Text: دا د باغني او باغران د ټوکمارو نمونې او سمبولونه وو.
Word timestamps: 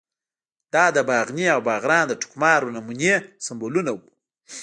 دا 0.73 0.85
د 0.95 0.97
باغني 1.09 1.45
او 1.55 1.59
باغران 1.69 2.03
د 2.07 2.13
ټوکمارو 2.21 2.73
نمونې 2.75 3.11
او 3.19 3.25
سمبولونه 3.45 3.91
وو. 3.95 4.07